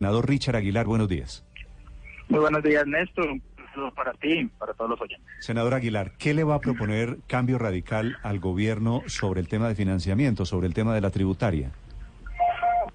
Senador 0.00 0.26
Richard 0.26 0.56
Aguilar, 0.56 0.86
buenos 0.86 1.10
días. 1.10 1.44
Muy 2.30 2.40
buenos 2.40 2.62
días, 2.62 2.86
Néstor. 2.86 3.32
Un 3.32 3.42
saludo 3.74 3.92
para 3.92 4.14
ti, 4.14 4.46
para 4.58 4.72
todos 4.72 4.92
los 4.92 5.00
oyentes. 5.02 5.28
Senador 5.40 5.74
Aguilar, 5.74 6.12
¿qué 6.16 6.32
le 6.32 6.42
va 6.42 6.54
a 6.54 6.58
proponer 6.58 7.18
cambio 7.26 7.58
radical 7.58 8.16
al 8.22 8.40
gobierno 8.40 9.02
sobre 9.08 9.42
el 9.42 9.48
tema 9.48 9.68
de 9.68 9.74
financiamiento, 9.74 10.46
sobre 10.46 10.68
el 10.68 10.72
tema 10.72 10.94
de 10.94 11.02
la 11.02 11.10
tributaria? 11.10 11.72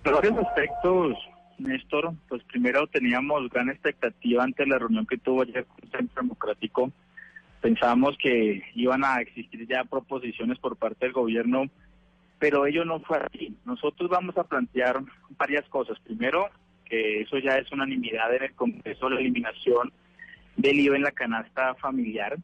Por 0.03 0.15
varios 0.15 0.35
aspectos, 0.47 1.15
Néstor, 1.59 2.11
pues 2.27 2.41
primero 2.45 2.87
teníamos 2.87 3.51
gran 3.51 3.69
expectativa 3.69 4.43
ante 4.43 4.65
la 4.65 4.79
reunión 4.79 5.05
que 5.05 5.19
tuvo 5.19 5.43
ayer 5.43 5.63
con 5.63 5.77
el 5.83 5.91
Centro 5.91 6.23
Democrático. 6.23 6.91
Pensábamos 7.61 8.17
que 8.17 8.63
iban 8.73 9.05
a 9.05 9.21
existir 9.21 9.67
ya 9.67 9.83
proposiciones 9.83 10.57
por 10.57 10.75
parte 10.75 11.05
del 11.05 11.13
gobierno, 11.13 11.65
pero 12.39 12.65
ello 12.65 12.83
no 12.83 12.99
fue 13.01 13.19
así. 13.19 13.55
Nosotros 13.63 14.09
vamos 14.09 14.35
a 14.39 14.43
plantear 14.43 15.03
varias 15.37 15.69
cosas. 15.69 15.99
Primero, 15.99 16.49
que 16.85 17.21
eso 17.21 17.37
ya 17.39 17.57
es 17.57 17.71
unanimidad 17.71 18.33
en 18.35 18.43
el 18.43 18.53
Congreso, 18.53 19.09
la 19.09 19.19
eliminación 19.19 19.91
del 20.55 20.79
IVA 20.79 20.95
en 20.95 21.03
la 21.03 21.11
canasta 21.11 21.75
familiar. 21.75 22.37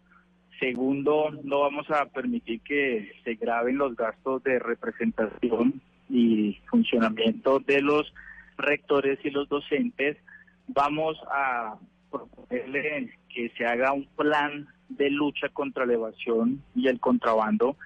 Segundo, 0.60 1.32
no 1.44 1.62
vamos 1.62 1.90
a 1.90 2.06
permitir 2.06 2.62
que 2.62 3.14
se 3.24 3.36
graben 3.36 3.78
los 3.78 3.96
gastos 3.96 4.44
de 4.44 4.60
representación 4.60 5.82
y 6.10 6.58
funcionamiento 6.70 7.60
de 7.60 7.82
los 7.82 8.14
rectores 8.58 9.20
y 9.24 9.32
los 9.32 9.50
docentes. 9.50 10.18
Vamos 10.68 11.18
a 11.32 11.78
proponerle 12.12 13.12
que 13.34 13.50
se 13.58 13.66
haga 13.66 13.94
un 13.94 14.06
plan 14.16 14.68
de 14.90 15.10
lucha 15.10 15.50
contra 15.50 15.86
la 15.86 15.94
evasión 15.94 16.62
y 16.76 16.88
el 16.88 17.00
contrabando. 17.00 17.78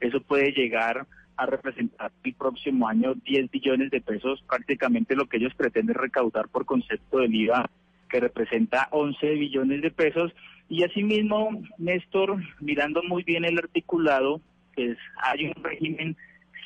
Eso 0.00 0.20
puede 0.20 0.52
llegar 0.52 1.06
a 1.36 1.46
representar 1.46 2.12
el 2.24 2.34
próximo 2.34 2.88
año 2.88 3.14
10 3.14 3.50
billones 3.50 3.90
de 3.90 4.00
pesos, 4.00 4.42
prácticamente 4.48 5.16
lo 5.16 5.26
que 5.26 5.38
ellos 5.38 5.54
pretenden 5.54 5.94
recaudar 5.94 6.48
por 6.48 6.66
concepto 6.66 7.18
del 7.18 7.34
IVA, 7.34 7.70
que 8.08 8.20
representa 8.20 8.88
11 8.90 9.30
billones 9.32 9.82
de 9.82 9.90
pesos. 9.90 10.32
Y 10.68 10.84
asimismo, 10.84 11.62
Néstor, 11.78 12.42
mirando 12.60 13.02
muy 13.02 13.22
bien 13.22 13.44
el 13.44 13.58
articulado, 13.58 14.40
pues 14.74 14.96
hay 15.22 15.46
un 15.46 15.62
régimen 15.62 16.16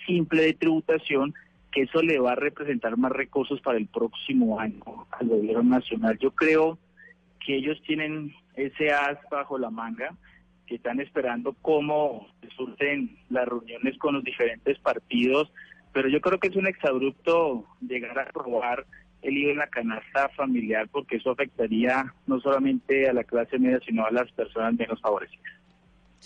simple 0.07 0.43
de 0.43 0.55
tributación 0.55 1.35
que 1.73 1.83
eso 1.83 2.03
le 2.03 2.19
va 2.19 2.33
a 2.33 2.37
representar 2.37 2.97
más 2.97 3.13
recursos 3.13 3.61
para 3.61 3.79
el 3.79 3.87
próximo 3.87 4.59
año 4.59 4.83
al 5.11 5.29
gobierno 5.29 5.63
nacional. 5.63 6.19
Yo 6.19 6.31
creo 6.31 6.79
que 7.45 7.57
ellos 7.57 7.81
tienen 7.83 8.35
ese 8.55 8.91
as 8.91 9.19
bajo 9.31 9.59
la 9.59 9.71
manga 9.71 10.15
que 10.67 10.77
están 10.77 11.01
esperando 11.01 11.55
cómo 11.63 12.29
surten 12.57 13.17
las 13.31 13.47
reuniones 13.47 13.99
con 13.99 14.15
los 14.15 14.25
diferentes 14.25 14.79
partidos, 14.79 15.53
pero 15.93 16.09
yo 16.09 16.21
creo 16.21 16.39
que 16.39 16.49
es 16.49 16.57
un 16.57 16.67
exabrupto 16.67 17.65
llegar 17.81 18.19
a 18.19 18.23
aprobar 18.23 18.85
el 19.23 19.37
IVA 19.37 19.53
en 19.53 19.59
la 19.59 19.67
canasta 19.69 20.29
familiar 20.31 20.89
porque 20.91 21.17
eso 21.17 21.31
afectaría 21.31 22.13
no 22.27 22.41
solamente 22.41 23.09
a 23.09 23.13
la 23.13 23.25
clase 23.25 23.59
media, 23.59 23.81
sino 23.85 24.05
a 24.05 24.11
las 24.11 24.31
personas 24.33 24.75
menos 24.75 25.01
favorecidas. 25.01 25.53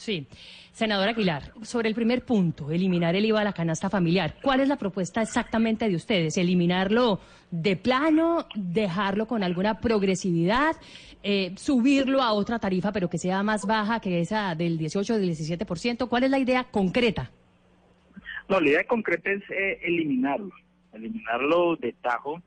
Sí. 0.01 0.27
Senador 0.73 1.09
Aguilar, 1.09 1.53
sobre 1.61 1.91
el 1.91 1.95
primer 1.95 2.25
punto, 2.25 2.71
eliminar 2.71 3.15
el 3.15 3.27
IVA 3.27 3.43
a 3.43 3.45
la 3.45 3.53
canasta 3.53 3.91
familiar, 3.91 4.37
¿cuál 4.41 4.61
es 4.61 4.69
la 4.69 4.77
propuesta 4.77 5.21
exactamente 5.21 5.87
de 5.91 5.95
ustedes? 5.95 6.39
¿Eliminarlo 6.39 7.21
de 7.51 7.77
plano, 7.77 8.47
dejarlo 8.55 9.27
con 9.27 9.43
alguna 9.43 9.79
progresividad, 9.79 10.75
eh, 11.23 11.53
subirlo 11.57 12.23
a 12.23 12.33
otra 12.33 12.59
tarifa 12.59 12.93
pero 12.93 13.11
que 13.11 13.19
sea 13.19 13.43
más 13.43 13.67
baja 13.67 14.01
que 14.01 14.23
esa 14.23 14.55
del 14.55 14.79
18 14.79 15.13
o 15.13 15.19
del 15.19 15.29
17%? 15.29 16.09
¿Cuál 16.09 16.25
es 16.25 16.31
la 16.31 16.39
idea 16.39 16.65
concreta? 16.65 17.31
No, 18.49 18.59
la 18.59 18.71
idea 18.71 18.85
concreta 18.85 19.31
es 19.31 19.43
eh, 19.51 19.81
eliminarlo, 19.83 20.55
eliminarlo 20.95 21.77
de 21.77 21.93
tajo. 21.93 22.43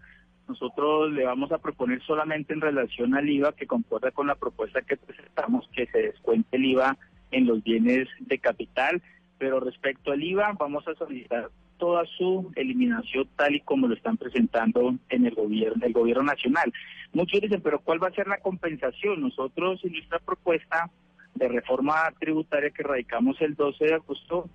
Nosotros 0.47 1.11
le 1.11 1.23
vamos 1.23 1.51
a 1.51 1.59
proponer 1.59 2.01
solamente 2.01 2.51
en 2.51 2.61
relación 2.61 3.13
al 3.13 3.29
IVA 3.29 3.51
que 3.51 3.67
concuerda 3.67 4.09
con 4.09 4.25
la 4.25 4.33
propuesta 4.33 4.81
que 4.81 4.97
presentamos 4.97 5.69
que 5.71 5.85
se 5.85 5.99
descuente 5.99 6.57
el 6.57 6.65
IVA 6.65 6.97
en 7.33 7.47
los 7.47 7.63
bienes 7.63 8.07
de 8.19 8.39
capital, 8.39 9.01
pero 9.37 9.59
respecto 9.59 10.11
al 10.11 10.23
IVA 10.23 10.53
vamos 10.57 10.87
a 10.87 10.95
solicitar 10.95 11.49
toda 11.77 12.05
su 12.17 12.51
eliminación 12.55 13.27
tal 13.35 13.55
y 13.55 13.59
como 13.61 13.87
lo 13.87 13.95
están 13.95 14.17
presentando 14.17 14.95
en 15.09 15.25
el 15.25 15.35
gobierno, 15.35 15.85
el 15.85 15.93
gobierno 15.93 16.23
nacional. 16.23 16.71
Muchos 17.11 17.41
dicen, 17.41 17.61
pero 17.61 17.79
¿cuál 17.79 18.01
va 18.01 18.07
a 18.07 18.13
ser 18.13 18.27
la 18.27 18.37
compensación? 18.37 19.21
Nosotros 19.21 19.83
en 19.83 19.93
nuestra 19.93 20.19
propuesta 20.19 20.89
de 21.35 21.47
reforma 21.47 21.95
tributaria 22.19 22.69
que 22.69 22.83
radicamos 22.83 23.41
el 23.41 23.55
12 23.55 23.85
de 23.85 23.93
agosto 23.95 24.49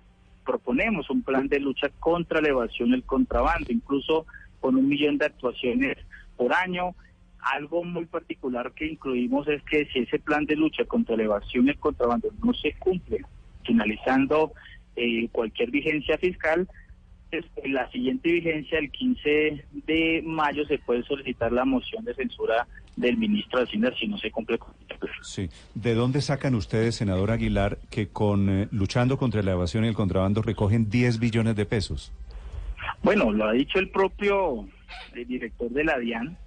proponemos 0.45 1.09
un 1.09 1.21
plan 1.21 1.47
de 1.47 1.59
lucha 1.59 1.89
contra 1.99 2.41
la 2.41 2.49
evasión 2.49 2.89
y 2.89 2.93
el 2.93 3.03
contrabando, 3.03 3.71
incluso 3.71 4.25
con 4.59 4.75
un 4.75 4.87
millón 4.87 5.17
de 5.17 5.27
actuaciones 5.27 5.97
por 6.35 6.53
año 6.53 6.95
algo 7.41 7.83
muy 7.83 8.05
particular 8.05 8.73
que 8.73 8.87
incluimos 8.87 9.47
es 9.47 9.61
que 9.63 9.85
si 9.85 9.99
ese 9.99 10.19
plan 10.19 10.45
de 10.45 10.55
lucha 10.55 10.85
contra 10.85 11.15
la 11.15 11.23
evasión 11.23 11.67
y 11.67 11.71
el 11.71 11.79
contrabando 11.79 12.29
no 12.43 12.53
se 12.53 12.73
cumple, 12.73 13.21
finalizando 13.65 14.53
eh, 14.95 15.27
cualquier 15.31 15.71
vigencia 15.71 16.17
fiscal, 16.17 16.67
pues, 17.29 17.45
en 17.57 17.73
la 17.73 17.89
siguiente 17.91 18.31
vigencia, 18.31 18.79
el 18.79 18.91
15 18.91 19.65
de 19.85 20.23
mayo, 20.25 20.65
se 20.65 20.79
puede 20.79 21.03
solicitar 21.03 21.51
la 21.51 21.63
moción 21.63 22.03
de 22.03 22.15
censura 22.15 22.67
del 22.95 23.17
ministro 23.17 23.59
de 23.59 23.65
Hacienda 23.65 23.93
si 23.97 24.07
no 24.07 24.17
se 24.17 24.31
cumple 24.31 24.57
con 24.57 24.73
el 24.79 24.97
plan. 24.97 25.13
Sí. 25.21 25.49
¿De 25.75 25.93
dónde 25.93 26.21
sacan 26.21 26.55
ustedes, 26.55 26.95
senador 26.95 27.31
Aguilar, 27.31 27.77
que 27.89 28.07
con 28.07 28.49
eh, 28.49 28.67
luchando 28.71 29.17
contra 29.17 29.43
la 29.43 29.51
evasión 29.51 29.85
y 29.85 29.87
el 29.87 29.93
contrabando 29.93 30.41
recogen 30.41 30.89
10 30.89 31.19
billones 31.19 31.55
de 31.55 31.65
pesos? 31.65 32.11
Bueno, 33.03 33.31
lo 33.31 33.45
ha 33.45 33.53
dicho 33.53 33.79
el 33.79 33.89
propio 33.89 34.67
el 35.13 35.27
director 35.27 35.69
de 35.69 35.83
la 35.83 35.97
DIAN, 35.99 36.37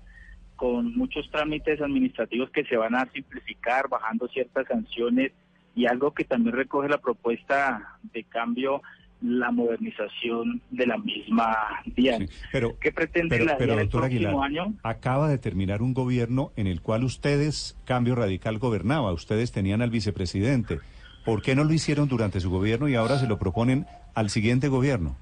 con 0.57 0.97
muchos 0.97 1.31
trámites 1.31 1.81
administrativos 1.81 2.51
que 2.51 2.65
se 2.65 2.77
van 2.77 2.95
a 2.95 3.07
simplificar, 3.13 3.89
bajando 3.89 4.29
ciertas 4.29 4.67
sanciones 4.67 5.33
y 5.75 5.87
algo 5.87 6.13
que 6.13 6.25
también 6.25 6.55
recoge 6.55 6.89
la 6.89 6.99
propuesta 6.99 7.99
de 8.13 8.25
cambio 8.25 8.83
la 9.23 9.53
modernización 9.53 10.61
de 10.71 10.87
la 10.87 10.99
misma 10.99 11.57
DIAN. 11.97 12.29
pero, 12.51 12.77
¿Qué 12.81 12.91
pretende 12.91 13.37
pero, 13.37 13.45
la 13.45 13.57
pero, 13.57 13.75
DIAN 13.75 13.83
el 13.85 13.89
próximo 13.89 14.43
Aguilar, 14.43 14.65
año? 14.67 14.75
acaba 14.83 15.29
de 15.29 15.39
terminar 15.39 15.81
un 15.81 15.95
gobierno 15.95 16.53
en 16.57 16.67
el 16.67 16.81
cual 16.81 17.05
ustedes, 17.05 17.79
Cambio 17.85 18.17
Radical, 18.17 18.59
gobernaba, 18.59 19.13
ustedes 19.13 19.53
tenían 19.53 19.81
al 19.81 19.91
vicepresidente. 19.91 20.81
¿Por 21.25 21.41
qué 21.41 21.55
no 21.55 21.63
lo 21.63 21.73
hicieron 21.73 22.09
durante 22.09 22.41
su 22.41 22.51
gobierno 22.51 22.89
y 22.89 22.97
ahora 22.97 23.19
se 23.19 23.29
lo 23.29 23.39
proponen 23.39 23.87
al 24.15 24.29
siguiente 24.29 24.67
gobierno? 24.69 25.17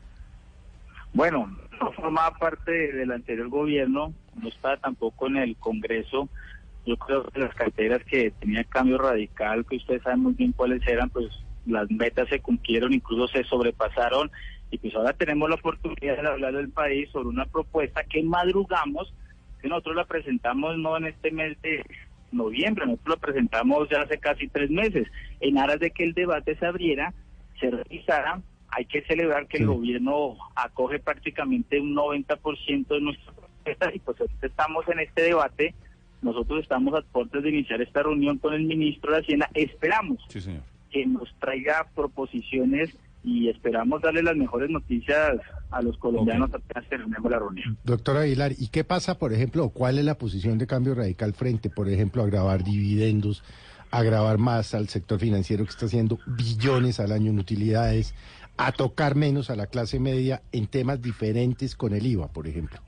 Bueno, 1.13 1.55
no 1.81 1.93
formaba 1.93 2.37
parte 2.37 2.93
del 2.93 3.11
anterior 3.11 3.49
gobierno, 3.49 4.13
no 4.35 4.49
estaba 4.49 4.77
tampoco 4.77 5.27
en 5.27 5.37
el 5.39 5.57
Congreso. 5.57 6.29
Yo 6.87 6.97
creo 6.97 7.25
que 7.25 7.41
las 7.41 7.55
carteras 7.55 8.03
que 8.05 8.31
tenía 8.33 8.65
cambio 8.65 8.99
radical, 8.99 9.65
que 9.67 9.77
ustedes 9.77 10.03
saben 10.03 10.21
muy 10.21 10.35
bien 10.35 10.53
cuáles 10.53 10.87
eran, 10.87 11.11
pues 11.11 11.27
las 11.67 11.91
metas 11.91 12.29
se 12.29 12.41
cumplieron, 12.41 12.93
incluso 12.93 13.29
se 13.29 13.45
sobrepasaron. 13.45 14.31
Y 14.71 14.79
pues 14.79 14.95
ahora 14.95 15.13
tenemos 15.13 15.49
la 15.49 15.57
oportunidad 15.57 16.23
de 16.23 16.29
hablar 16.29 16.55
del 16.55 16.71
país 16.71 17.09
sobre 17.11 17.29
una 17.29 17.47
propuesta 17.47 18.05
que 18.05 18.23
madrugamos, 18.23 19.13
que 19.61 19.69
nosotros 19.69 19.97
la 19.97 20.05
presentamos 20.05 20.79
no 20.79 20.97
en 20.97 21.07
este 21.07 21.31
mes 21.31 21.61
de 21.63 21.85
noviembre, 22.33 22.87
nosotros 22.87 23.17
la 23.17 23.27
presentamos 23.27 23.89
ya 23.91 24.03
hace 24.03 24.19
casi 24.19 24.49
tres 24.49 24.71
meses, 24.71 25.09
en 25.41 25.59
aras 25.59 25.81
de 25.81 25.91
que 25.91 26.05
el 26.05 26.15
debate 26.15 26.57
se 26.57 26.67
abriera, 26.67 27.13
se 27.59 27.71
revisara 27.71 28.41
hay 28.71 28.85
que 28.85 29.03
celebrar 29.03 29.47
que 29.47 29.59
el 29.59 29.67
gobierno 29.67 30.37
acoge 30.55 30.99
prácticamente 30.99 31.81
un 31.81 31.95
90% 31.95 32.87
de 32.87 33.01
nuestra 33.01 33.33
propuesta 33.33 33.91
y 33.95 33.99
pues 33.99 34.21
ahorita 34.21 34.47
estamos 34.47 34.89
en 34.89 35.01
este 35.01 35.23
debate. 35.23 35.75
Nosotros 36.23 36.63
estamos 36.63 36.95
a 36.95 37.03
puertas 37.03 37.43
de 37.43 37.49
iniciar 37.49 37.81
esta 37.81 38.03
reunión 38.03 38.39
con 38.39 38.55
el 38.55 38.65
ministro 38.65 39.13
de 39.13 39.21
Hacienda. 39.21 39.49
Esperamos 39.55 40.19
que 40.91 41.07
nos 41.07 41.35
traiga 41.39 41.89
proposiciones 41.95 42.95
y 43.23 43.49
esperamos 43.49 44.01
darle 44.01 44.23
las 44.23 44.37
mejores 44.37 44.71
noticias 44.71 45.39
a 45.71 45.83
los 45.83 45.97
colombianos 45.99 46.53
apenas 46.53 46.89
terminemos 46.89 47.31
la 47.31 47.39
reunión. 47.39 47.77
Doctor 47.85 48.17
Aguilar, 48.17 48.53
¿y 48.59 48.69
qué 48.69 48.83
pasa, 48.83 49.19
por 49.19 49.33
ejemplo, 49.33 49.69
cuál 49.69 49.99
es 49.99 50.05
la 50.05 50.17
posición 50.17 50.59
de 50.59 50.67
cambio 50.67 50.95
radical 50.95 51.33
frente, 51.35 51.71
por 51.71 51.89
ejemplo, 51.89 52.23
a 52.23 52.27
grabar 52.27 52.65
dividendos, 52.65 53.45
a 53.91 54.03
grabar 54.03 54.39
más 54.39 54.75
al 54.75 54.89
sector 54.89 55.19
financiero 55.19 55.65
que 55.65 55.71
está 55.71 55.87
haciendo 55.87 56.19
billones 56.27 57.01
al 57.01 57.13
año 57.13 57.31
en 57.31 57.39
utilidades? 57.39 58.15
a 58.61 58.73
tocar 58.73 59.15
menos 59.15 59.49
a 59.49 59.57
la 59.57 59.67
clase 59.67 59.99
media 59.99 60.43
en 60.53 60.67
temas 60.67 61.01
diferentes 61.01 61.75
con 61.75 61.95
el 61.95 62.05
IVA, 62.05 62.29
por 62.29 62.47
ejemplo? 62.47 62.79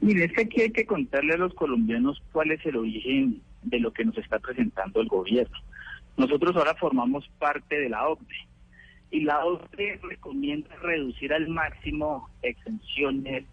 Mire, 0.00 0.26
es 0.26 0.32
que 0.32 0.42
aquí 0.42 0.60
hay 0.60 0.70
que 0.70 0.86
contarle 0.86 1.34
a 1.34 1.36
los 1.36 1.52
colombianos 1.54 2.22
cuál 2.30 2.52
es 2.52 2.64
el 2.64 2.76
origen 2.76 3.42
de 3.64 3.80
lo 3.80 3.92
que 3.92 4.04
nos 4.04 4.16
está 4.16 4.38
presentando 4.38 5.00
el 5.00 5.08
gobierno. 5.08 5.58
Nosotros 6.16 6.54
ahora 6.54 6.76
formamos 6.76 7.28
parte 7.40 7.76
de 7.76 7.88
la 7.88 8.06
OCDE 8.06 8.46
y 9.10 9.22
la 9.22 9.44
OCDE 9.44 9.98
recomienda 10.00 10.68
reducir 10.76 11.32
al 11.32 11.48
máximo 11.48 12.30
exenciones, 12.42 13.46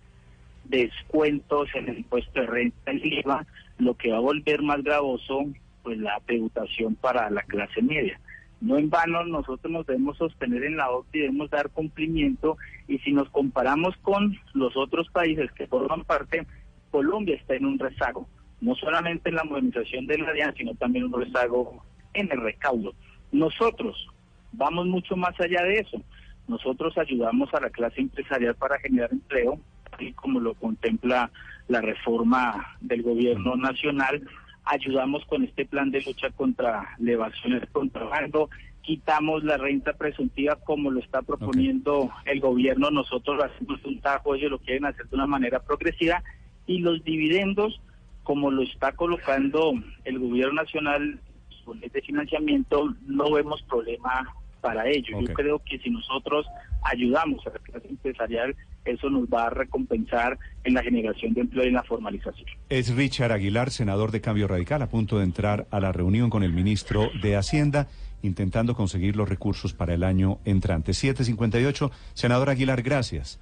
descuentos 0.65 1.69
en 1.73 1.89
el 1.89 1.97
impuesto 1.97 2.39
de 2.39 2.45
renta 2.45 2.93
y 2.93 3.19
IVA, 3.21 3.47
lo 3.79 3.95
que 3.95 4.11
va 4.11 4.17
a 4.17 4.21
volver 4.21 4.61
más 4.61 4.83
gravoso 4.83 5.47
pues 5.85 5.99
la 5.99 6.19
tributación 6.25 6.95
para 6.95 7.29
la 7.29 7.43
clase 7.43 7.79
media. 7.83 8.19
No 8.59 8.79
en 8.79 8.89
vano 8.89 9.23
nosotros 9.23 9.71
nos 9.71 9.85
debemos 9.85 10.17
sostener 10.17 10.63
en 10.63 10.77
la 10.77 10.89
OCDE 10.89 11.19
y 11.19 11.21
debemos 11.21 11.51
dar 11.51 11.69
cumplimiento 11.69 12.57
y 12.87 12.97
si 12.99 13.13
nos 13.13 13.29
comparamos 13.29 13.95
con 13.97 14.35
los 14.55 14.75
otros 14.75 15.07
países 15.11 15.51
que 15.51 15.67
forman 15.67 16.03
parte, 16.03 16.47
Colombia 16.89 17.35
está 17.35 17.53
en 17.53 17.65
un 17.65 17.77
rezago, 17.77 18.27
no 18.61 18.73
solamente 18.73 19.29
en 19.29 19.35
la 19.35 19.43
modernización 19.43 20.07
de 20.07 20.17
la 20.17 20.33
DIAN, 20.33 20.55
sino 20.57 20.73
también 20.73 21.05
un 21.05 21.21
rezago 21.21 21.85
en 22.15 22.31
el 22.31 22.41
recaudo. 22.41 22.95
Nosotros 23.31 24.07
vamos 24.53 24.88
mucho 24.88 25.15
más 25.15 25.39
allá 25.39 25.61
de 25.61 25.81
eso. 25.81 26.01
Nosotros 26.47 26.97
ayudamos 26.97 27.53
a 27.53 27.59
la 27.59 27.69
clase 27.69 28.01
empresarial 28.01 28.55
para 28.55 28.79
generar 28.79 29.11
empleo, 29.11 29.59
y 29.99 30.13
como 30.13 30.39
lo 30.39 30.55
contempla 30.55 31.29
la 31.67 31.81
reforma 31.81 32.75
del 32.81 33.03
gobierno 33.03 33.55
nacional, 33.55 34.27
ayudamos 34.65 35.23
con 35.25 35.44
este 35.44 35.65
plan 35.65 35.91
de 35.91 36.01
lucha 36.01 36.29
contra 36.31 36.95
la 36.97 37.12
evasión 37.12 37.53
y 37.53 37.56
el 37.57 37.67
contrabando, 37.67 38.50
quitamos 38.81 39.44
la 39.44 39.57
renta 39.57 39.94
presuntiva 39.94 40.57
como 40.57 40.91
lo 40.91 41.00
está 41.00 41.21
proponiendo 41.21 42.12
el 42.25 42.39
gobierno, 42.39 42.91
nosotros 42.91 43.38
lo 43.38 43.44
hacemos 43.44 43.83
un 43.85 44.00
tajo, 44.00 44.35
ellos 44.35 44.51
lo 44.51 44.59
quieren 44.59 44.85
hacer 44.85 45.07
de 45.07 45.15
una 45.15 45.27
manera 45.27 45.59
progresiva, 45.59 46.23
y 46.67 46.79
los 46.79 47.03
dividendos, 47.03 47.79
como 48.23 48.51
lo 48.51 48.63
está 48.63 48.91
colocando 48.91 49.73
el 50.03 50.19
gobierno 50.19 50.62
nacional 50.62 51.19
con 51.63 51.83
este 51.83 52.01
financiamiento, 52.01 52.94
no 53.07 53.31
vemos 53.31 53.62
problema 53.63 54.33
para 54.62 54.88
ello. 54.88 55.19
Yo 55.19 55.33
creo 55.33 55.59
que 55.59 55.79
si 55.79 55.89
nosotros 55.89 56.45
ayudamos 56.83 57.45
a 57.45 57.51
la 57.51 57.59
clase 57.59 57.88
empresarial, 57.88 58.56
eso 58.85 59.09
nos 59.09 59.27
va 59.27 59.47
a 59.47 59.49
recompensar 59.49 60.37
en 60.63 60.73
la 60.73 60.83
generación 60.83 61.33
de 61.33 61.41
empleo 61.41 61.65
y 61.65 61.67
en 61.67 61.73
la 61.73 61.83
formalización. 61.83 62.47
Es 62.69 62.95
Richard 62.95 63.31
Aguilar, 63.31 63.71
senador 63.71 64.11
de 64.11 64.21
Cambio 64.21 64.47
Radical, 64.47 64.81
a 64.81 64.89
punto 64.89 65.17
de 65.17 65.25
entrar 65.25 65.67
a 65.71 65.79
la 65.79 65.91
reunión 65.91 66.29
con 66.29 66.43
el 66.43 66.53
ministro 66.53 67.09
de 67.21 67.35
Hacienda, 67.35 67.87
intentando 68.21 68.75
conseguir 68.75 69.15
los 69.15 69.29
recursos 69.29 69.73
para 69.73 69.93
el 69.93 70.03
año 70.03 70.39
entrante. 70.45 70.93
758. 70.93 71.91
Senador 72.13 72.49
Aguilar, 72.49 72.81
gracias. 72.81 73.39